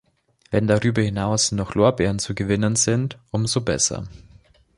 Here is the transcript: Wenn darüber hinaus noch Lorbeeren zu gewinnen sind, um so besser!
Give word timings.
Wenn 0.49 0.65
darüber 0.65 1.03
hinaus 1.03 1.51
noch 1.51 1.75
Lorbeeren 1.75 2.17
zu 2.17 2.33
gewinnen 2.33 2.75
sind, 2.75 3.19
um 3.29 3.45
so 3.45 3.61
besser! 3.61 4.07